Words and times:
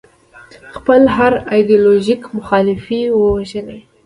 خپل 0.75 1.01
هر 1.17 1.33
ایدیالوژیک 1.53 2.21
مخالف 2.37 2.85
ووژني. 3.19 3.79